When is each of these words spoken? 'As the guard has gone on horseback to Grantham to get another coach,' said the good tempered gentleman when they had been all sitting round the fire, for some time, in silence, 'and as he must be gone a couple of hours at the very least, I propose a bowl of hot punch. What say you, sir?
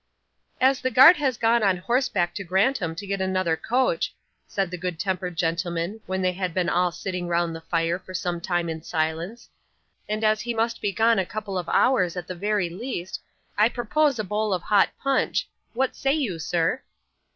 'As 0.59 0.81
the 0.81 0.89
guard 0.89 1.17
has 1.17 1.37
gone 1.37 1.61
on 1.61 1.77
horseback 1.77 2.33
to 2.33 2.43
Grantham 2.43 2.95
to 2.95 3.05
get 3.05 3.21
another 3.21 3.55
coach,' 3.55 4.15
said 4.47 4.71
the 4.71 4.77
good 4.79 4.99
tempered 4.99 5.35
gentleman 5.37 6.01
when 6.07 6.23
they 6.23 6.31
had 6.31 6.55
been 6.55 6.69
all 6.69 6.91
sitting 6.91 7.27
round 7.27 7.55
the 7.55 7.61
fire, 7.61 7.99
for 7.99 8.15
some 8.15 8.41
time, 8.41 8.67
in 8.67 8.81
silence, 8.81 9.47
'and 10.09 10.23
as 10.23 10.41
he 10.41 10.55
must 10.55 10.81
be 10.81 10.91
gone 10.91 11.19
a 11.19 11.23
couple 11.23 11.55
of 11.55 11.69
hours 11.69 12.17
at 12.17 12.25
the 12.25 12.33
very 12.33 12.67
least, 12.67 13.21
I 13.59 13.69
propose 13.69 14.17
a 14.17 14.23
bowl 14.23 14.55
of 14.55 14.63
hot 14.63 14.89
punch. 14.99 15.47
What 15.75 15.95
say 15.95 16.13
you, 16.13 16.39
sir? 16.39 16.81